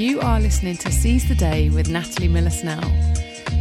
You 0.00 0.18
are 0.22 0.40
listening 0.40 0.78
to 0.78 0.90
Seize 0.90 1.28
the 1.28 1.34
Day 1.34 1.68
with 1.68 1.90
Natalie 1.90 2.26
Miller 2.26 2.48
Snell. 2.48 2.80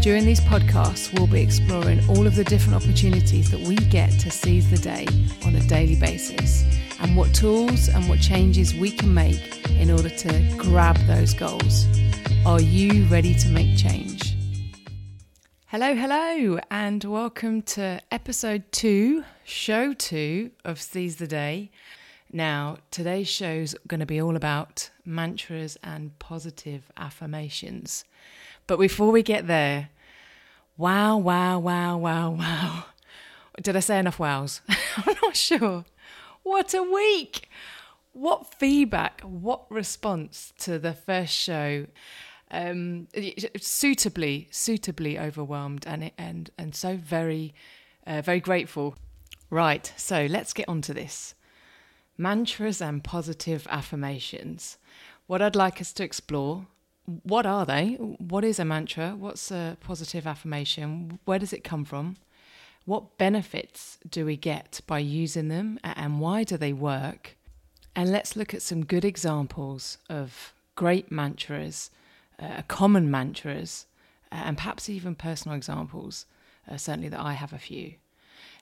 During 0.01 0.23
these 0.23 0.39
podcasts, 0.39 1.13
we'll 1.13 1.27
be 1.27 1.41
exploring 1.41 1.99
all 2.07 2.25
of 2.25 2.37
the 2.37 2.45
different 2.45 2.81
opportunities 2.81 3.51
that 3.51 3.59
we 3.59 3.75
get 3.75 4.09
to 4.21 4.31
seize 4.31 4.69
the 4.69 4.77
day 4.77 5.05
on 5.45 5.55
a 5.55 5.59
daily 5.67 5.97
basis 5.97 6.63
and 7.01 7.17
what 7.17 7.35
tools 7.35 7.89
and 7.89 8.07
what 8.07 8.21
changes 8.21 8.73
we 8.73 8.89
can 8.89 9.13
make 9.13 9.69
in 9.71 9.91
order 9.91 10.07
to 10.07 10.55
grab 10.55 10.95
those 11.07 11.33
goals. 11.33 11.85
Are 12.45 12.61
you 12.61 13.03
ready 13.07 13.33
to 13.33 13.49
make 13.49 13.77
change? 13.77 14.37
Hello, 15.65 15.93
hello, 15.93 16.57
and 16.71 17.03
welcome 17.03 17.63
to 17.63 17.99
episode 18.13 18.63
two, 18.71 19.25
show 19.43 19.91
two 19.91 20.51
of 20.63 20.81
Seize 20.81 21.17
the 21.17 21.27
Day. 21.27 21.69
Now, 22.31 22.77
today's 22.91 23.27
show's 23.27 23.73
going 23.87 24.01
to 24.01 24.05
be 24.05 24.21
all 24.21 24.35
about 24.35 24.91
mantras 25.03 25.77
and 25.83 26.17
positive 26.19 26.91
affirmations. 26.95 28.05
But 28.67 28.77
before 28.77 29.11
we 29.11 29.23
get 29.23 29.47
there, 29.47 29.89
wow, 30.77 31.17
wow, 31.17 31.57
wow, 31.57 31.97
wow, 31.97 32.29
wow. 32.29 32.85
Did 33.59 33.75
I 33.75 33.79
say 33.79 33.97
enough 33.97 34.19
wows? 34.19 34.61
I'm 34.97 35.15
not 35.23 35.35
sure. 35.35 35.85
What 36.43 36.75
a 36.75 36.83
week! 36.83 37.49
What 38.13 38.53
feedback, 38.53 39.21
what 39.21 39.69
response 39.71 40.53
to 40.59 40.77
the 40.77 40.93
first 40.93 41.33
show? 41.33 41.87
Um, 42.51 43.07
suitably, 43.59 44.47
suitably 44.51 45.17
overwhelmed 45.17 45.85
and 45.87 46.11
and 46.17 46.49
and 46.57 46.75
so 46.75 46.95
very, 46.95 47.53
uh, 48.05 48.21
very 48.21 48.39
grateful. 48.39 48.95
Right, 49.49 49.91
so 49.97 50.27
let's 50.29 50.53
get 50.53 50.69
on 50.69 50.81
to 50.83 50.93
this. 50.93 51.33
Mantras 52.19 52.81
and 52.81 53.01
positive 53.01 53.65
affirmations. 53.69 54.77
What 55.25 55.41
I'd 55.41 55.55
like 55.55 55.79
us 55.79 55.93
to 55.93 56.03
explore 56.03 56.67
what 57.23 57.45
are 57.45 57.65
they? 57.65 57.93
What 57.93 58.43
is 58.43 58.59
a 58.59 58.65
mantra? 58.65 59.15
What's 59.17 59.51
a 59.51 59.77
positive 59.79 60.27
affirmation? 60.27 61.19
Where 61.23 61.39
does 61.39 61.53
it 61.53 61.63
come 61.63 61.85
from? 61.85 62.17
What 62.83 63.17
benefits 63.17 63.97
do 64.07 64.25
we 64.25 64.35
get 64.35 64.81
by 64.85 64.99
using 64.99 65.47
them 65.47 65.79
and 65.81 66.19
why 66.19 66.43
do 66.43 66.57
they 66.57 66.73
work? 66.73 67.37
And 67.95 68.11
let's 68.11 68.35
look 68.35 68.53
at 68.53 68.61
some 68.61 68.85
good 68.85 69.05
examples 69.05 69.97
of 70.09 70.53
great 70.75 71.11
mantras, 71.11 71.89
uh, 72.37 72.63
common 72.67 73.09
mantras, 73.09 73.85
uh, 74.29 74.41
and 74.45 74.57
perhaps 74.57 74.89
even 74.89 75.15
personal 75.15 75.55
examples. 75.55 76.25
Uh, 76.69 76.75
certainly, 76.75 77.09
that 77.09 77.19
I 77.19 77.33
have 77.33 77.53
a 77.53 77.57
few. 77.57 77.93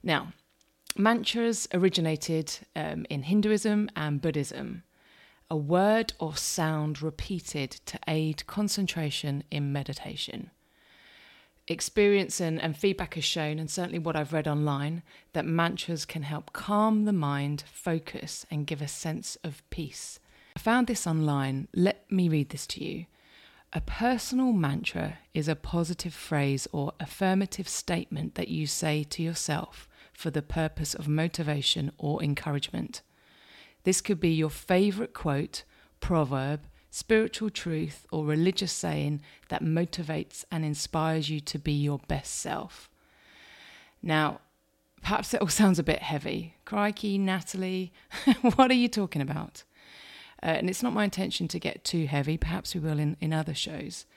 Now, 0.04 0.34
Mantras 1.00 1.68
originated 1.76 2.58
um, 2.76 3.06
in 3.08 3.24
Hinduism 3.24 3.88
and 3.96 4.20
Buddhism, 4.20 4.82
a 5.48 5.56
word 5.56 6.14
or 6.20 6.36
sound 6.36 7.04
repeated 7.04 7.70
to 7.86 8.00
aid 8.08 8.48
concentration 8.48 9.44
in 9.52 9.72
meditation. 9.72 10.50
Experience 11.68 12.40
and, 12.42 12.60
and 12.60 12.76
feedback 12.76 13.14
has 13.14 13.24
shown, 13.24 13.60
and 13.60 13.70
certainly 13.70 14.00
what 14.00 14.16
I've 14.16 14.34
read 14.34 14.48
online, 14.48 15.04
that 15.34 15.46
mantras 15.46 16.04
can 16.04 16.24
help 16.24 16.52
calm 16.52 17.06
the 17.06 17.14
mind, 17.14 17.64
focus, 17.72 18.48
and 18.50 18.66
give 18.66 18.82
a 18.82 18.88
sense 18.88 19.38
of 19.44 19.62
peace. 19.70 20.20
I 20.56 20.60
found 20.60 20.88
this 20.88 21.06
online. 21.06 21.68
Let 21.76 22.12
me 22.12 22.28
read 22.28 22.50
this 22.50 22.66
to 22.68 22.84
you. 22.84 23.06
A 23.72 23.82
personal 23.82 24.52
mantra 24.52 25.20
is 25.36 25.48
a 25.48 25.56
positive 25.56 26.14
phrase 26.14 26.68
or 26.72 26.94
affirmative 27.00 27.68
statement 27.68 28.34
that 28.34 28.48
you 28.48 28.66
say 28.66 29.04
to 29.04 29.22
yourself 29.22 29.87
for 30.18 30.32
the 30.32 30.42
purpose 30.42 30.96
of 30.96 31.08
motivation 31.08 31.92
or 32.00 32.24
encouragement. 32.24 33.04
This 33.84 34.02
could 34.02 34.20
be 34.20 34.32
your 34.32 34.50
favourite 34.50 35.14
quote, 35.14 35.64
proverb, 36.00 36.62
spiritual 36.90 37.52
truth, 37.52 38.08
or 38.12 38.26
religious 38.26 38.72
saying 38.72 39.22
that 39.50 39.64
motivates 39.64 40.44
and 40.52 40.66
inspires 40.66 41.30
you 41.30 41.40
to 41.42 41.60
be 41.60 41.72
your 41.72 42.00
best 42.08 42.34
self. 42.34 42.90
Now, 44.02 44.42
perhaps 45.04 45.36
it 45.36 45.42
all 45.42 45.48
sounds 45.62 45.78
a 45.78 45.84
bit 45.84 46.02
heavy. 46.02 46.56
Crikey, 46.66 47.20
Natalie, 47.20 47.94
what 48.56 48.72
are 48.72 48.74
you 48.74 48.88
talking 48.88 49.22
about? 49.22 49.66
Uh, 50.42 50.48
and 50.48 50.68
it's 50.68 50.82
not 50.82 50.94
my 50.94 51.04
intention 51.04 51.48
to 51.50 51.60
get 51.60 51.84
too 51.84 52.08
heavy, 52.08 52.38
perhaps 52.38 52.74
we 52.74 52.82
will 52.82 52.98
in, 52.98 53.18
in 53.22 53.34
other 53.34 53.54
shows. 53.54 54.08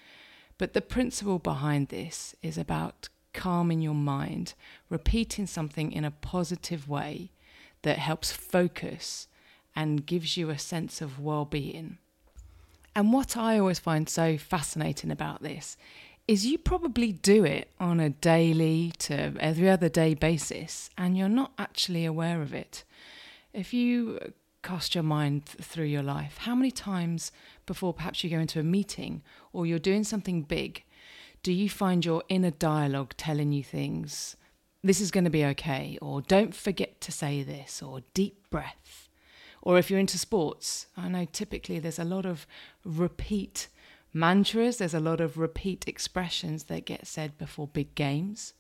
But 0.57 0.73
the 0.73 0.81
principle 0.81 1.39
behind 1.39 1.89
this 1.89 2.35
is 2.43 2.57
about 2.57 3.11
calming 3.33 3.81
your 3.81 3.95
mind, 3.95 4.55
repeating 4.89 5.47
something 5.47 5.93
in 5.93 6.05
a 6.05 6.11
positive 6.11 6.89
way 6.89 7.31
that 7.83 7.99
helps 7.99 8.33
focus 8.33 9.29
and 9.75 10.07
gives 10.07 10.37
you 10.37 10.51
a 10.51 10.59
sense 10.59 11.01
of 11.01 11.21
well 11.21 11.45
being. 11.45 11.99
And 12.95 13.13
what 13.13 13.37
I 13.37 13.59
always 13.59 13.79
find 13.79 14.09
so 14.09 14.37
fascinating 14.37 15.11
about 15.11 15.43
this 15.43 15.77
is 16.27 16.47
you 16.47 16.59
probably 16.59 17.13
do 17.13 17.45
it 17.45 17.71
on 17.81 17.99
a 17.99 18.11
daily 18.11 18.93
to 18.99 19.33
every 19.41 19.69
other 19.69 19.89
day 19.89 20.15
basis 20.15 20.91
and 20.99 21.17
you're 21.17 21.29
not 21.29 21.53
actually 21.59 22.05
aware 22.05 22.43
of 22.43 22.53
it. 22.53 22.85
If 23.53 23.73
you 23.73 24.19
cast 24.63 24.95
your 24.95 25.05
mind 25.05 25.47
through 25.47 25.87
your 25.87 26.03
life, 26.03 26.39
how 26.39 26.55
many 26.55 26.71
times 26.71 27.33
before 27.67 27.95
perhaps 27.95 28.23
you 28.23 28.31
go 28.31 28.39
into 28.39 28.61
a 28.61 28.65
meeting 28.65 29.23
or 29.53 29.67
you're 29.67 29.79
doing 29.79 30.05
something 30.05 30.43
big 30.43 30.85
do 31.43 31.53
you 31.53 31.71
find 31.71 32.05
your 32.05 32.23
inner 32.29 32.51
dialogue 32.51 33.15
telling 33.17 33.53
you 33.53 33.65
things? 33.65 34.37
This 34.83 35.01
is 35.01 35.11
going 35.11 35.25
to 35.25 35.31
be 35.31 35.45
okay, 35.47 35.99
or 36.03 36.21
don't 36.23 36.55
forget 36.55 37.01
to 37.03 37.13
say 37.13 37.43
this, 37.43 37.83
or 37.83 38.01
deep 38.15 38.49
breath. 38.51 39.09
Or 39.63 39.79
if 39.79 39.91
you're 39.91 40.01
into 40.01 40.19
sports, 40.19 40.87
I 40.97 41.09
know 41.09 41.27
typically 41.27 41.79
there's 41.79 41.99
a 41.99 42.05
lot 42.05 42.27
of 42.27 42.47
repeat 42.85 43.69
mantras, 44.13 44.79
there's 44.79 44.95
a 44.95 45.01
lot 45.01 45.21
of 45.21 45.39
repeat 45.39 45.87
expressions 45.87 46.65
that 46.65 46.85
get 46.85 47.07
said 47.07 47.39
before 47.39 47.69
big 47.69 47.95
games. 47.95 48.55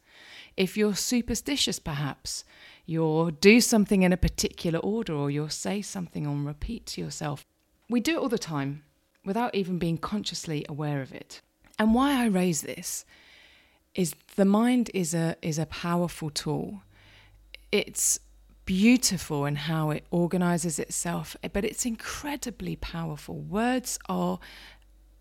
If 0.56 0.76
you're 0.76 0.94
superstitious, 0.94 1.78
perhaps, 1.78 2.44
you'll 2.86 3.30
do 3.30 3.60
something 3.60 4.02
in 4.02 4.12
a 4.12 4.18
particular 4.18 4.78
order 4.80 5.14
or 5.14 5.30
you'll 5.30 5.48
say 5.48 5.82
something 5.82 6.26
on 6.26 6.44
repeat 6.44 6.86
to 6.86 7.00
yourself. 7.00 7.44
We 7.88 8.00
do 8.00 8.16
it 8.16 8.20
all 8.20 8.28
the 8.28 8.38
time 8.38 8.84
without 9.24 9.54
even 9.54 9.78
being 9.78 9.98
consciously 9.98 10.64
aware 10.68 11.00
of 11.00 11.14
it. 11.14 11.40
And 11.80 11.94
why 11.94 12.22
I 12.22 12.26
raise 12.26 12.60
this 12.60 13.06
is 13.94 14.14
the 14.36 14.44
mind 14.44 14.90
is 14.92 15.14
a 15.14 15.36
is 15.40 15.58
a 15.58 15.64
powerful 15.64 16.28
tool. 16.28 16.82
It's 17.72 18.20
beautiful 18.66 19.46
in 19.46 19.56
how 19.56 19.88
it 19.88 20.04
organizes 20.10 20.78
itself, 20.78 21.36
but 21.54 21.64
it's 21.64 21.86
incredibly 21.86 22.76
powerful. 22.76 23.36
Words 23.36 23.98
are 24.10 24.38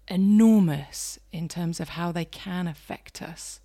enormous 0.10 1.18
in 1.32 1.48
terms 1.48 1.80
of 1.80 1.90
how 1.90 2.12
they 2.12 2.26
can 2.26 2.68
affect 2.68 3.22
us. 3.22 3.62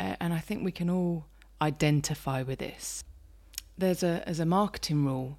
Uh, 0.00 0.16
and 0.18 0.34
I 0.34 0.40
think 0.40 0.64
we 0.64 0.72
can 0.72 0.90
all 0.90 1.26
identify 1.62 2.42
with 2.42 2.58
this. 2.58 3.04
There's 3.78 4.02
a 4.02 4.24
there's 4.26 4.40
a 4.40 4.44
marketing 4.44 5.04
rule 5.04 5.38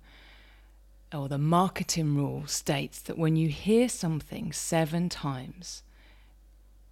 or 1.13 1.27
the 1.27 1.37
marketing 1.37 2.15
rule 2.15 2.47
states 2.47 3.01
that 3.01 3.17
when 3.17 3.35
you 3.35 3.49
hear 3.49 3.89
something 3.89 4.53
7 4.53 5.09
times 5.09 5.83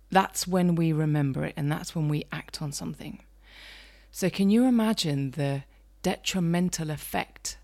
that's 0.10 0.48
when 0.48 0.76
we 0.76 0.92
remember 0.92 1.44
it 1.44 1.54
and 1.58 1.72
that's 1.72 1.96
when 1.96 2.08
we 2.08 2.26
act 2.32 2.62
on 2.62 2.72
something. 2.72 3.20
So, 4.12 4.30
can 4.30 4.50
you 4.50 4.66
imagine 4.66 5.32
the 5.32 5.64
detrimental 6.02 6.90
effect 6.90 7.58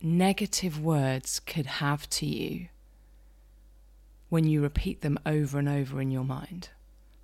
negative 0.00 0.80
words 0.82 1.40
could 1.40 1.66
have 1.66 2.08
to 2.10 2.26
you 2.26 2.68
when 4.28 4.44
you 4.44 4.62
repeat 4.62 5.00
them 5.02 5.18
over 5.26 5.58
and 5.58 5.68
over 5.68 6.00
in 6.00 6.10
your 6.10 6.24
mind? 6.24 6.70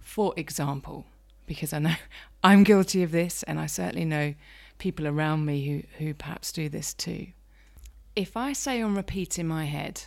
For 0.00 0.34
example, 0.36 1.06
because 1.47 1.72
I 1.72 1.78
know 1.78 1.94
I'm 2.44 2.62
guilty 2.62 3.02
of 3.02 3.10
this, 3.10 3.42
and 3.44 3.58
I 3.58 3.66
certainly 3.66 4.04
know 4.04 4.34
people 4.78 5.08
around 5.08 5.44
me 5.44 5.66
who, 5.98 6.04
who 6.04 6.14
perhaps 6.14 6.52
do 6.52 6.68
this 6.68 6.94
too. 6.94 7.28
If 8.14 8.36
I 8.36 8.52
say 8.52 8.80
on 8.80 8.94
repeat 8.94 9.38
in 9.38 9.48
my 9.48 9.64
head, 9.64 10.02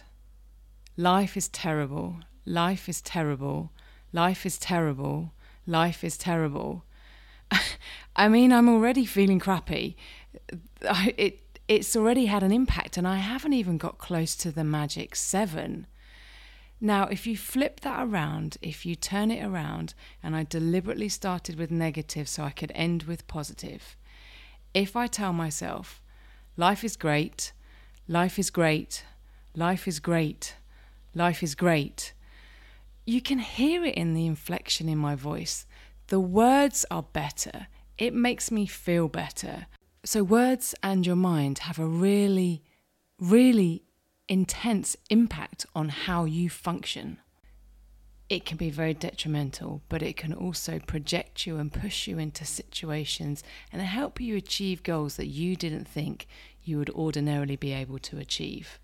life 0.98 1.36
is 1.36 1.50
terrible, 1.50 2.18
life 2.46 2.88
is 2.88 3.02
terrible, 3.02 3.72
life 4.14 4.46
is 4.46 4.58
terrible, 4.58 5.34
life 5.66 6.04
is 6.04 6.18
terrible. 6.18 6.84
I 8.16 8.28
mean, 8.28 8.52
I'm 8.52 8.70
already 8.70 9.06
feeling 9.06 9.40
crappy. 9.40 9.96
It 10.82 11.40
it's 11.68 11.96
already 11.96 12.26
had 12.26 12.44
an 12.44 12.52
impact, 12.52 12.98
and 12.98 13.08
I 13.08 13.18
haven't 13.18 13.54
even 13.54 13.78
got 13.78 13.98
close 13.98 14.36
to 14.38 14.52
the 14.52 14.64
magic 14.66 15.16
seven. 15.16 15.88
Now, 16.82 17.06
if 17.06 17.26
you 17.26 17.38
flip 17.38 17.80
that 17.82 18.06
around, 18.06 18.58
if 18.62 18.86
you 18.86 18.96
turn 18.96 19.32
it 19.32 19.46
around, 19.46 19.94
and 20.22 20.36
I 20.36 20.44
deliberately 20.44 21.08
started 21.08 21.58
with 21.58 21.72
negative 21.72 22.28
so 22.28 22.44
I 22.44 22.50
could 22.50 22.72
end 22.76 23.04
with 23.04 23.28
positive, 23.28 23.96
if 24.74 24.96
I 24.96 25.08
tell 25.08 25.32
myself, 25.32 26.02
life 26.58 26.84
is 26.84 26.98
great, 26.98 27.54
life 28.08 28.40
is 28.40 28.50
great, 28.50 29.06
life 29.56 29.88
is 29.88 30.00
great, 30.00 30.56
life 31.14 31.44
is 31.44 31.56
great, 31.56 32.14
you 33.12 33.22
can 33.22 33.40
hear 33.40 33.84
it 33.84 33.96
in 33.96 34.14
the 34.14 34.26
inflection 34.26 34.88
in 34.88 34.98
my 34.98 35.16
voice. 35.16 35.66
The 36.08 36.20
words 36.20 36.86
are 36.90 37.04
better. 37.04 37.68
It 37.98 38.14
makes 38.14 38.52
me 38.52 38.66
feel 38.66 39.08
better. 39.08 39.68
So, 40.04 40.24
words 40.24 40.74
and 40.82 41.06
your 41.06 41.16
mind 41.16 41.60
have 41.60 41.78
a 41.80 41.86
really, 41.86 42.64
really 43.20 43.84
intense 44.28 44.96
impact 45.10 45.66
on 45.76 45.90
how 45.90 46.26
you 46.26 46.50
function. 46.50 47.20
it 48.32 48.46
can 48.46 48.56
be 48.56 48.70
very 48.70 48.94
detrimental, 48.94 49.82
but 49.90 50.02
it 50.02 50.16
can 50.16 50.34
also 50.34 50.80
project 50.80 51.46
you 51.46 51.58
and 51.58 51.74
push 51.74 52.08
you 52.08 52.18
into 52.18 52.46
situations 52.46 53.44
and 53.74 53.82
help 53.82 54.22
you 54.22 54.38
achieve 54.38 54.84
goals 54.84 55.18
that 55.18 55.28
you 55.28 55.58
didn't 55.58 55.86
think 55.86 56.28
you 56.64 56.78
would 56.78 56.90
ordinarily 56.92 57.58
be 57.58 57.74
able 57.74 58.00
to 58.00 58.18
achieve. 58.18 58.80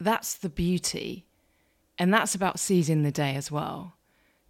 That's 0.00 0.34
the 0.34 0.48
beauty. 0.48 1.26
And 1.98 2.12
that's 2.12 2.34
about 2.34 2.58
seizing 2.58 3.02
the 3.02 3.12
day 3.12 3.34
as 3.34 3.50
well. 3.50 3.94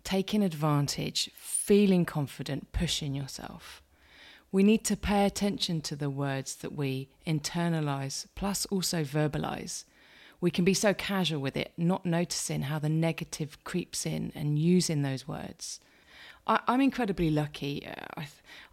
Taking 0.05 0.43
advantage, 0.43 1.31
feeling 1.35 2.05
confident, 2.05 2.73
pushing 2.73 3.15
yourself. 3.15 3.83
We 4.51 4.63
need 4.63 4.85
to 4.85 4.97
pay 4.97 5.25
attention 5.25 5.81
to 5.83 5.97
the 5.97 6.11
words 6.11 6.57
that 6.57 6.75
we 6.75 7.09
internalize, 7.27 8.27
plus 8.35 8.67
also 8.67 9.03
verbalize 9.05 9.85
we 10.43 10.51
can 10.51 10.65
be 10.65 10.75
so 10.75 10.93
casual 10.93 11.41
with 11.41 11.57
it, 11.57 11.73
not 11.79 12.05
noticing 12.05 12.63
how 12.63 12.81
the 12.81 12.89
negative 12.89 13.63
creeps 13.63 14.05
in 14.05 14.33
and 14.35 14.59
using 14.59 15.03
those 15.03 15.27
words. 15.27 15.79
I, 16.49 16.59
am 16.67 16.81
incredibly 16.81 17.31
lucky. 17.31 17.87
Uh, 17.87 18.23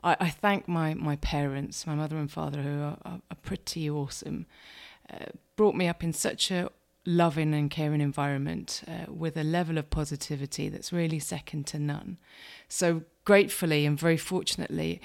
I, 0.04 0.18
I, 0.20 0.30
thank 0.30 0.68
my, 0.68 0.96
my 0.96 1.16
parents, 1.18 1.86
my 1.86 1.94
mother 1.94 2.18
and 2.18 2.30
father, 2.30 2.64
who 2.64 2.82
are, 2.82 2.98
are, 3.06 3.22
are 3.30 3.38
pretty 3.44 3.88
awesome, 3.88 4.48
uh, 5.14 5.26
brought 5.56 5.76
me 5.76 5.88
up 5.88 6.04
in 6.04 6.12
such 6.12 6.50
a 6.50 6.72
loving 7.10 7.54
and 7.54 7.72
caring 7.72 8.02
environment 8.02 8.84
uh, 8.88 9.12
with 9.12 9.36
a 9.36 9.44
level 9.44 9.78
of 9.78 9.90
positivity 9.90 10.70
that's 10.70 10.94
really 10.94 11.20
second 11.20 11.66
to 11.68 11.80
none. 11.80 12.18
So, 12.68 13.04
gratefully 13.26 13.86
and 13.86 14.00
very 14.00 14.18
fortunately, 14.18 15.02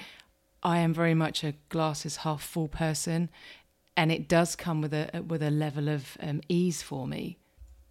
I 0.61 0.77
am 0.79 0.93
very 0.93 1.13
much 1.13 1.43
a 1.43 1.55
glasses 1.69 2.17
half 2.17 2.41
full 2.41 2.67
person 2.67 3.29
and 3.97 4.11
it 4.11 4.27
does 4.27 4.55
come 4.55 4.81
with 4.81 4.93
a 4.93 5.23
with 5.27 5.41
a 5.41 5.51
level 5.51 5.89
of 5.89 6.17
um, 6.19 6.41
ease 6.49 6.81
for 6.81 7.07
me. 7.07 7.37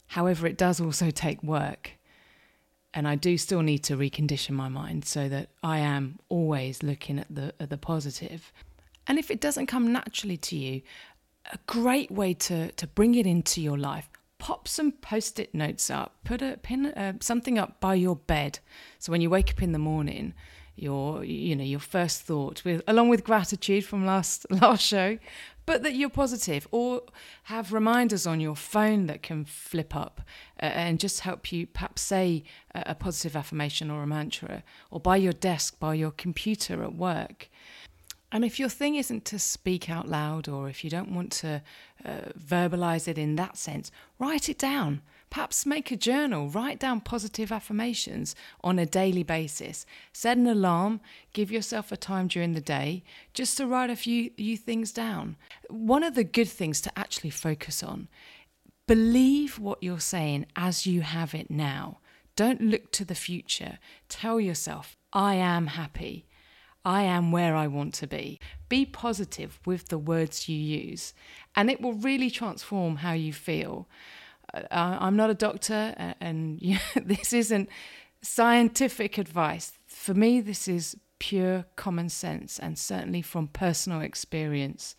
However, 0.09 0.47
it 0.47 0.59
does 0.59 0.81
also 0.81 1.11
take 1.11 1.43
work, 1.43 1.93
and 2.93 3.09
I 3.09 3.15
do 3.15 3.39
still 3.39 3.63
need 3.63 3.79
to 3.85 3.97
recondition 3.97 4.51
my 4.51 4.69
mind 4.69 5.05
so 5.05 5.29
that 5.29 5.49
I 5.63 5.79
am 5.79 6.19
always 6.29 6.83
looking 6.83 7.19
at 7.19 7.35
the 7.35 7.55
at 7.59 7.71
the 7.71 7.79
positive. 7.79 8.53
And 9.07 9.19
if 9.19 9.31
it 9.31 9.41
doesn't 9.41 9.67
come 9.67 9.93
naturally 9.93 10.39
to 10.39 10.57
you, 10.57 10.81
a 11.53 11.59
great 11.67 12.11
way 12.11 12.35
to 12.35 12.73
to 12.73 12.87
bring 12.87 13.15
it 13.15 13.27
into 13.27 13.61
your 13.61 13.79
life. 13.79 14.09
Pop 14.39 14.69
some 14.69 14.93
post-it 14.93 15.55
notes 15.55 15.89
up. 15.89 16.17
Put 16.25 16.43
a 16.43 16.59
pin, 16.63 16.87
uh, 16.87 17.15
something 17.21 17.59
up 17.59 17.81
by 17.81 17.95
your 17.95 18.17
bed, 18.17 18.59
so 18.99 19.11
when 19.11 19.21
you 19.21 19.31
wake 19.31 19.51
up 19.51 19.63
in 19.63 19.73
the 19.73 19.79
morning, 19.79 20.35
your 20.77 21.25
you 21.25 21.55
know 21.55 21.65
your 21.65 21.81
first 21.81 22.23
thought 22.23 22.65
with 22.65 22.83
along 22.89 23.09
with 23.09 23.23
gratitude 23.25 23.85
from 23.85 24.05
last 24.05 24.45
last 24.51 24.85
show 24.85 25.19
but 25.67 25.83
that 25.83 25.95
you're 25.95 26.11
positive 26.11 26.67
or 26.73 27.03
have 27.45 27.73
reminders 27.73 28.27
on 28.27 28.41
your 28.41 28.57
phone 28.57 29.07
that 29.07 29.23
can 29.23 29.45
flip 29.45 29.95
up 29.97 30.21
uh, 30.61 30.67
and 30.67 31.01
just 31.01 31.21
help 31.21 31.53
you 31.53 31.67
perhaps 31.67 32.03
say 32.03 32.43
a, 32.75 32.83
a 32.89 32.95
positive 32.95 33.37
affirmation 33.37 33.91
or 33.91 34.03
a 34.03 34.07
mantra 34.07 34.63
or 34.91 34.99
by 34.99 35.17
your 35.17 35.33
desk 35.33 35.79
by 35.79 35.95
your 35.95 36.11
computer 36.11 36.83
at 36.83 36.95
work 36.95 37.49
and 38.35 38.45
if 38.45 38.61
your 38.61 38.69
thing 38.69 38.97
isn't 38.97 39.25
to 39.25 39.39
speak 39.39 39.89
out 39.89 40.07
loud 40.07 40.47
or 40.49 40.69
if 40.69 40.85
you 40.85 40.91
don't 40.91 41.15
want 41.15 41.33
to 41.33 41.63
uh, 42.05 42.11
verbalize 42.39 43.09
it 43.09 43.17
in 43.17 43.37
that 43.37 43.57
sense 43.57 43.91
write 44.19 44.51
it 44.51 44.59
down 44.59 45.01
Perhaps 45.35 45.67
make 45.67 45.91
a 45.91 45.97
journal, 45.97 46.49
write 46.49 46.79
down 46.79 47.01
positive 47.01 47.51
affirmations 47.51 48.37
on 48.63 48.79
a 48.79 48.87
daily 48.87 49.25
basis. 49.25 49.85
Set 50.13 50.37
an 50.37 50.47
alarm, 50.47 51.01
give 51.33 51.51
yourself 51.51 51.91
a 51.91 51.97
time 51.97 52.29
during 52.29 52.53
the 52.53 52.61
day 52.61 53.03
just 53.33 53.57
to 53.57 53.67
write 53.67 53.91
a 53.91 53.97
few, 53.97 54.31
few 54.31 54.57
things 54.57 54.93
down. 54.93 55.35
One 55.69 56.05
of 56.05 56.15
the 56.15 56.23
good 56.23 56.49
things 56.49 56.81
to 56.83 56.97
actually 56.97 57.31
focus 57.31 57.83
on 57.83 58.07
believe 58.87 59.59
what 59.59 59.83
you're 59.83 59.99
saying 59.99 60.47
as 60.55 60.87
you 60.87 61.01
have 61.01 61.35
it 61.35 61.51
now. 61.51 61.99
Don't 62.37 62.61
look 62.61 62.93
to 62.93 63.05
the 63.05 63.17
future. 63.17 63.81
Tell 64.09 64.39
yourself, 64.39 64.97
I 65.13 65.35
am 65.35 65.67
happy. 65.67 66.27
I 66.85 67.03
am 67.03 67.33
where 67.33 67.57
I 67.57 67.67
want 67.67 67.95
to 67.95 68.07
be. 68.07 68.39
Be 68.69 68.85
positive 68.85 69.59
with 69.65 69.89
the 69.89 69.99
words 69.99 70.49
you 70.49 70.57
use, 70.57 71.15
and 71.57 71.71
it 71.71 71.81
will 71.81 71.95
really 71.95 72.31
transform 72.31 72.97
how 72.97 73.13
you 73.13 73.33
feel. 73.33 73.89
Uh, 74.53 74.67
I'm 74.71 75.17
not 75.17 75.31
a 75.31 75.35
doctor, 75.35 75.95
and 76.21 76.61
this 76.97 77.33
isn't 77.33 77.69
scientific 78.21 79.19
advice. 79.19 79.73
For 79.87 80.15
me, 80.15 80.41
this 80.41 80.69
is 80.69 80.97
pure 81.19 81.65
common 81.77 82.09
sense 82.09 82.59
and 82.59 82.79
certainly 82.79 83.23
from 83.23 83.49
personal 83.49 84.01
experience. 84.01 84.95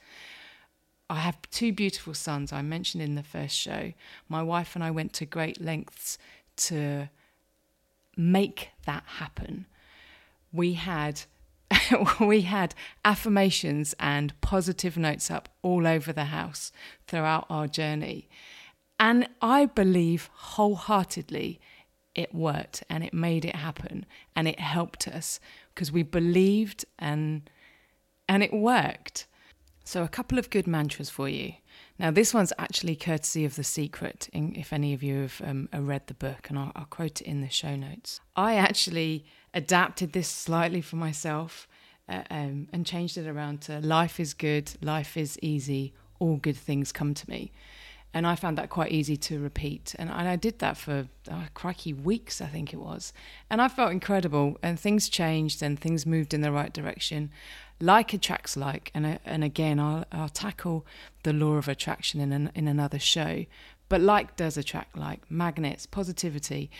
I 1.09 1.17
have 1.17 1.37
two 1.51 1.71
beautiful 1.71 2.13
sons 2.15 2.51
I 2.51 2.61
mentioned 2.63 3.03
in 3.03 3.15
the 3.15 3.23
first 3.23 3.55
show. 3.55 3.93
My 4.27 4.41
wife 4.41 4.75
and 4.75 4.83
I 4.83 4.89
went 4.89 5.13
to 5.13 5.25
great 5.25 5.61
lengths 5.61 6.17
to 6.57 7.09
make 8.17 8.69
that 8.85 9.03
happen. 9.05 9.67
We 10.51 10.73
had 10.73 11.21
we 12.19 12.41
had 12.41 12.75
affirmations 13.03 13.95
and 13.99 14.39
positive 14.41 14.97
notes 14.97 15.31
up 15.31 15.49
all 15.61 15.87
over 15.87 16.13
the 16.13 16.25
house 16.25 16.71
throughout 17.07 17.45
our 17.49 17.67
journey. 17.67 18.29
And 18.99 19.27
I 19.41 19.65
believe 19.65 20.29
wholeheartedly 20.33 21.59
it 22.13 22.33
worked 22.33 22.83
and 22.89 23.03
it 23.03 23.13
made 23.13 23.43
it 23.43 23.55
happen 23.55 24.05
and 24.35 24.47
it 24.47 24.59
helped 24.59 25.07
us 25.07 25.39
because 25.73 25.91
we 25.91 26.03
believed 26.03 26.85
and 26.97 27.49
and 28.27 28.41
it 28.41 28.53
worked. 28.53 29.27
So 29.83 30.01
a 30.01 30.07
couple 30.07 30.39
of 30.39 30.49
good 30.49 30.65
mantras 30.65 31.11
for 31.11 31.29
you. 31.29 31.53
Now 31.99 32.09
this 32.09 32.33
one's 32.33 32.53
actually 32.57 32.95
courtesy 32.95 33.45
of 33.45 33.55
The 33.55 33.63
Secret. 33.63 34.29
if 34.33 34.73
any 34.73 34.93
of 34.93 35.03
you 35.03 35.21
have 35.21 35.41
um, 35.45 35.69
read 35.71 36.07
the 36.07 36.15
book, 36.15 36.47
and 36.49 36.57
I'll, 36.57 36.71
I'll 36.75 36.85
quote 36.85 37.21
it 37.21 37.27
in 37.27 37.41
the 37.41 37.49
show 37.49 37.75
notes. 37.75 38.19
I 38.35 38.55
actually 38.55 39.25
adapted 39.55 40.11
this 40.11 40.27
slightly 40.27 40.81
for 40.81 40.97
myself 40.97 41.67
uh, 42.07 42.21
um, 42.29 42.67
and 42.71 42.85
changed 42.85 43.17
it 43.17 43.25
around 43.25 43.61
to 43.61 43.79
"Life 43.79 44.19
is 44.19 44.35
good, 44.35 44.73
life 44.81 45.17
is 45.17 45.39
easy, 45.41 45.93
all 46.19 46.35
good 46.37 46.57
things 46.57 46.91
come 46.91 47.15
to 47.15 47.29
me." 47.29 47.51
and 48.15 48.25
I 48.25 48.35
found 48.35 48.57
that 48.57 48.69
quite 48.69 48.93
easy 48.93 49.17
to 49.17 49.39
repeat. 49.39 49.93
And, 49.99 50.09
and 50.09 50.25
I 50.25 50.37
did 50.37 50.59
that 50.59 50.77
for 50.77 51.09
oh, 51.29 51.43
crikey 51.53 51.91
weeks, 51.91 52.39
I 52.39 52.45
think 52.45 52.73
it 52.73 52.77
was, 52.77 53.11
and 53.49 53.61
I 53.61 53.67
felt 53.67 53.91
incredible. 53.91 54.57
And 54.63 54.79
things 54.79 55.09
changed, 55.09 55.61
and 55.61 55.77
things 55.77 56.05
moved 56.05 56.33
in 56.33 56.39
the 56.39 56.51
right 56.51 56.73
direction. 56.73 57.29
Like 57.81 58.13
attracts 58.13 58.55
like, 58.55 58.89
and 58.93 59.05
uh, 59.05 59.17
and 59.25 59.43
again, 59.43 59.81
I'll 59.81 60.05
I'll 60.13 60.29
tackle 60.29 60.85
the 61.23 61.33
law 61.33 61.55
of 61.55 61.67
attraction 61.67 62.21
in 62.21 62.31
an, 62.31 62.51
in 62.55 62.69
another 62.69 62.99
show. 62.99 63.45
But 63.89 63.99
like 63.99 64.37
does 64.37 64.57
attract 64.57 64.97
like 64.97 65.29
magnets, 65.29 65.85
positivity. 65.85 66.71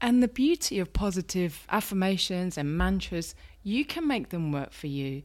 And 0.00 0.22
the 0.22 0.28
beauty 0.28 0.78
of 0.78 0.92
positive 0.92 1.66
affirmations 1.68 2.56
and 2.56 2.76
mantras, 2.76 3.34
you 3.62 3.84
can 3.84 4.06
make 4.06 4.30
them 4.30 4.50
work 4.50 4.72
for 4.72 4.86
you. 4.86 5.22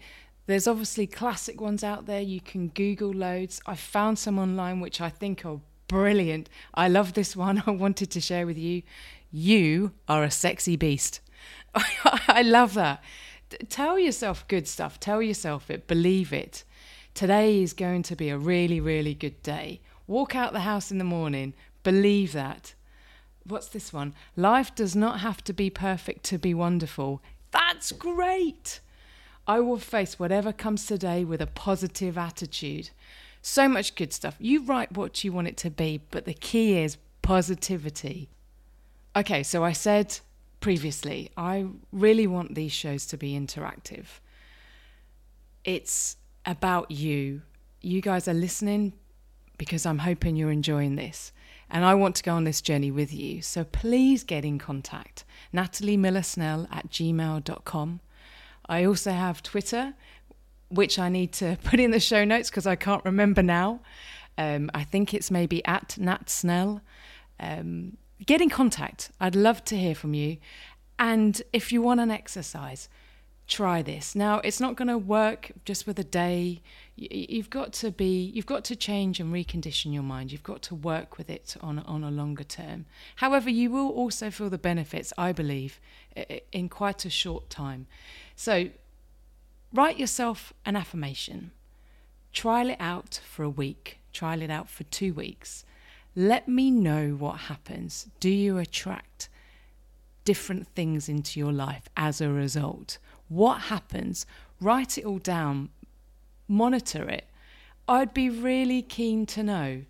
There's 0.48 0.68
obviously 0.68 1.08
classic 1.08 1.60
ones 1.62 1.84
out 1.84 2.06
there. 2.06 2.22
You 2.22 2.42
can 2.42 2.68
Google 2.68 3.12
loads. 3.12 3.62
I 3.66 3.76
found 3.76 4.20
some 4.20 4.38
online 4.38 4.80
which 4.80 5.00
I 5.02 5.10
think 5.10 5.46
are 5.46 5.62
brilliant. 5.88 6.50
I 6.74 6.88
love 6.88 7.14
this 7.14 7.36
one. 7.36 7.64
I 7.68 7.72
wanted 7.72 8.12
to 8.12 8.22
share 8.22 8.46
with 8.46 8.58
you. 8.58 8.84
You 9.32 9.92
are 10.08 10.24
a 10.24 10.32
sexy 10.32 10.76
beast. 10.76 11.22
I 11.74 12.42
love 12.42 12.74
that. 12.74 13.04
Tell 13.70 13.98
yourself 13.98 14.48
good 14.48 14.68
stuff. 14.68 15.00
Tell 15.00 15.22
yourself 15.22 15.70
it. 15.70 15.88
Believe 15.88 16.34
it. 16.34 16.64
Today 17.14 17.62
is 17.62 17.74
going 17.74 18.04
to 18.04 18.16
be 18.16 18.30
a 18.30 18.38
really, 18.38 18.80
really 18.80 19.14
good 19.14 19.42
day. 19.42 19.82
Walk 20.06 20.36
out 20.36 20.54
the 20.54 20.60
house 20.62 20.92
in 20.92 20.98
the 20.98 21.04
morning. 21.04 21.54
Believe 21.84 22.34
that. 22.34 22.76
What's 23.48 23.68
this 23.68 23.94
one? 23.94 24.14
Life 24.36 24.74
does 24.74 24.96
not 24.96 25.20
have 25.20 25.44
to 25.44 25.54
be 25.54 25.70
perfect 25.70 26.24
to 26.26 26.38
be 26.38 26.54
wonderful. 26.54 27.22
That's 27.52 27.92
great. 27.92 28.80
I 29.48 29.60
will 29.60 29.78
face 29.78 30.18
whatever 30.18 30.52
comes 30.52 30.88
today 30.88 31.24
with 31.24 31.42
a 31.42 31.48
positive 31.48 32.18
attitude. 32.18 32.90
So 33.44 33.68
much 33.68 33.94
good 33.94 34.12
stuff. 34.12 34.36
You 34.40 34.64
write 34.64 34.98
what 34.98 35.24
you 35.24 35.32
want 35.32 35.48
it 35.48 35.58
to 35.58 35.70
be, 35.70 36.02
but 36.10 36.26
the 36.26 36.34
key 36.34 36.80
is 36.80 36.98
positivity. 37.22 38.30
Okay, 39.16 39.44
so 39.44 39.64
I 39.64 39.72
said 39.72 40.20
previously, 40.60 41.30
I 41.38 41.68
really 41.92 42.26
want 42.26 42.56
these 42.56 42.72
shows 42.72 43.06
to 43.08 43.18
be 43.18 43.34
interactive. 43.34 44.06
It's 45.64 46.18
about 46.44 46.90
you. 46.90 47.44
You 47.82 48.02
guys 48.02 48.28
are 48.28 48.34
listening 48.34 48.94
because 49.60 49.86
I'm 49.86 50.00
hoping 50.00 50.36
you're 50.36 50.52
enjoying 50.52 50.96
this. 50.96 51.32
And 51.70 51.84
I 51.84 51.96
want 51.96 52.16
to 52.18 52.24
go 52.24 52.34
on 52.34 52.44
this 52.44 52.62
journey 52.62 52.92
with 52.92 53.14
you. 53.14 53.42
So 53.42 53.64
please 53.64 54.24
get 54.24 54.46
in 54.46 54.60
contact. 54.60 55.24
Natalie 55.52 55.98
Miller 55.98 56.24
Snell 56.24 56.68
at 56.72 56.90
gmail.com. 56.90 58.00
I 58.68 58.84
also 58.84 59.12
have 59.12 59.44
Twitter, 59.44 59.94
which 60.70 60.98
I 61.00 61.10
need 61.10 61.32
to 61.34 61.58
put 61.64 61.80
in 61.80 61.92
the 61.92 62.00
show 62.00 62.24
notes 62.24 62.50
because 62.50 62.68
I 62.68 62.76
can't 62.76 63.04
remember 63.04 63.42
now. 63.42 63.82
Um, 64.38 64.70
I 64.74 64.84
think 64.84 65.14
it's 65.14 65.32
maybe 65.32 65.66
at 65.66 65.98
Nat 65.98 66.30
Snell. 66.30 66.82
Um, 67.40 67.98
get 68.26 68.42
in 68.42 68.50
contact. 68.50 69.12
I'd 69.20 69.36
love 69.36 69.64
to 69.66 69.78
hear 69.78 69.96
from 69.96 70.14
you. 70.14 70.38
And 70.98 71.42
if 71.52 71.72
you 71.72 71.82
want 71.82 72.00
an 72.00 72.12
exercise, 72.12 72.90
try 73.48 73.82
this. 73.82 74.16
Now, 74.16 74.40
it's 74.40 74.60
not 74.60 74.76
going 74.76 74.88
to 74.88 74.98
work 74.98 75.52
just 75.66 75.86
with 75.86 76.00
a 76.00 76.04
day. 76.04 76.62
You've 76.96 77.50
got 77.50 77.74
to 77.74 77.92
be, 77.92 78.32
you've 78.34 78.46
got 78.46 78.64
to 78.66 78.76
change 78.76 79.20
and 79.20 79.34
recondition 79.34 79.94
your 79.94 80.04
mind. 80.04 80.32
You've 80.32 80.44
got 80.44 80.62
to 80.64 80.76
work 80.76 81.18
with 81.18 81.30
it 81.30 81.56
on 81.62 81.80
on 81.80 82.04
a 82.04 82.12
longer 82.12 82.44
term. 82.44 82.86
However, 83.18 83.50
you 83.50 83.70
will 83.70 83.90
also 83.90 84.32
feel 84.32 84.50
the 84.50 84.58
benefits, 84.58 85.14
I 85.18 85.32
believe, 85.32 85.80
in 86.52 86.70
quite 86.70 87.06
a 87.06 87.10
short 87.10 87.50
time. 87.50 87.88
So, 88.36 88.70
write 89.74 90.00
yourself 90.00 90.54
an 90.66 90.76
affirmation. 90.76 91.52
Trial 92.34 92.70
it 92.70 92.78
out 92.80 93.20
for 93.24 93.44
a 93.44 93.50
week. 93.50 94.00
Trial 94.12 94.42
it 94.42 94.50
out 94.50 94.70
for 94.70 94.84
two 94.86 95.14
weeks. 95.14 95.66
Let 96.16 96.48
me 96.48 96.72
know 96.72 97.12
what 97.12 97.42
happens. 97.42 98.08
Do 98.20 98.30
you 98.30 98.58
attract 98.58 99.30
different 100.24 100.68
things 100.70 101.08
into 101.08 101.40
your 101.40 101.52
life 101.52 101.88
as 101.96 102.22
a 102.22 102.30
result? 102.30 102.98
What 103.28 103.62
happens, 103.62 104.26
write 104.60 104.98
it 104.98 105.06
all 105.06 105.20
down, 105.20 105.70
monitor 106.48 107.10
it. 107.10 107.26
I'd 107.88 108.14
be 108.14 108.30
really 108.30 108.82
keen 108.82 109.26
to 109.28 109.44
know. 109.44 109.84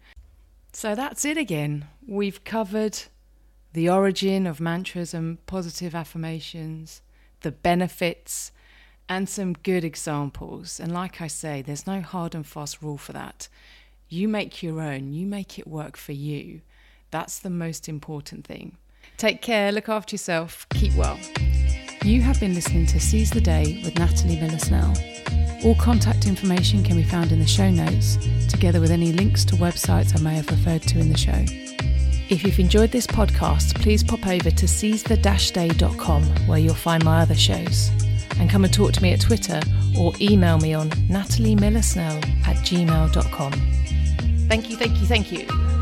So 0.74 0.96
that's 0.96 1.24
it 1.24 1.38
again. 1.38 1.86
We've 2.06 2.44
covered 2.44 3.04
the 3.74 3.89
origin 3.89 4.48
of 4.48 4.60
mantras 4.60 5.13
and 5.13 5.46
positive 5.46 5.96
affirmations, 5.96 7.01
the 7.42 7.51
benefits, 7.51 8.51
and 9.08 9.30
some 9.30 9.54
good 9.54 9.84
examples. 9.84 10.80
And 10.80 10.94
like 10.94 11.22
I 11.22 11.27
say, 11.27 11.62
there's 11.62 11.88
no 11.88 12.01
hard 12.01 12.36
and 12.36 12.46
fast 12.46 12.82
rule 12.82 12.98
for 12.98 13.13
that. 13.13 13.48
You 14.10 14.27
make 14.27 14.62
your 14.62 14.82
own, 14.82 15.13
you 15.13 15.25
make 15.25 15.58
it 15.60 15.68
work 15.68 15.98
for 15.98 16.12
you. 16.12 16.62
That's 17.12 17.39
the 17.39 17.50
most 17.50 17.88
important 17.88 18.46
thing. 18.46 18.77
Take 19.18 19.42
care, 19.42 19.72
look 19.72 19.88
after 19.88 20.15
yourself, 20.15 20.68
keep 20.70 20.94
well. 20.96 21.18
You 22.06 22.22
have 22.22 22.40
been 22.40 22.54
listening 22.54 22.86
to 22.88 23.00
Seize 23.00 23.32
the 23.32 23.42
Day 23.42 23.82
with 23.84 23.98
Natalie 23.98 24.40
Miller 24.40 24.60
Snell. 24.60 24.94
All 25.64 25.74
contact 25.74 26.28
information 26.28 26.84
can 26.84 26.98
be 26.98 27.04
found 27.04 27.32
in 27.32 27.40
the 27.40 27.48
show 27.48 27.72
notes, 27.72 28.20
together 28.48 28.80
with 28.80 28.92
any 28.92 29.12
links 29.12 29.44
to 29.46 29.56
websites 29.56 30.16
I 30.16 30.22
may 30.22 30.36
have 30.36 30.48
referred 30.52 30.84
to 30.84 31.00
in 31.00 31.12
the 31.12 31.18
show. 31.18 31.44
If 32.30 32.44
you've 32.44 32.60
enjoyed 32.60 32.92
this 32.92 33.08
podcast, 33.08 33.82
please 33.82 34.04
pop 34.04 34.28
over 34.28 34.52
to 34.52 34.66
seizethe-day.com 34.68 36.24
where 36.46 36.60
you'll 36.60 36.76
find 36.76 37.04
my 37.04 37.22
other 37.24 37.34
shows. 37.34 37.90
And 38.40 38.52
come 38.52 38.66
and 38.66 38.74
talk 38.74 38.94
to 38.94 39.02
me 39.02 39.14
at 39.14 39.22
Twitter 39.22 39.60
or 39.98 40.14
email 40.22 40.60
me 40.60 40.76
on 40.76 40.92
nataliemillersnell 41.10 42.24
at 42.48 42.58
gmail.com. 42.58 43.52
Thank 44.48 44.70
you, 44.70 44.78
thank 44.78 45.00
you, 45.00 45.08
thank 45.08 45.32
you. 45.32 45.75